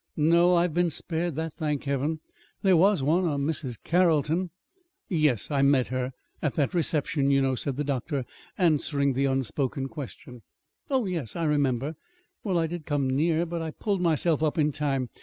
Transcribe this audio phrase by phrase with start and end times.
[0.17, 2.21] "No, I've been spared that, thank Heaven.
[2.63, 3.77] There was one a Mrs.
[3.83, 4.49] Carrolton."
[5.09, 8.25] "Yes, I met her at that reception, you know," said the doctor,
[8.57, 10.41] answering the unspoken question.
[10.89, 11.93] "Oh, yes, I remember.
[12.43, 15.09] Well, I did come near but I pulled myself up in time.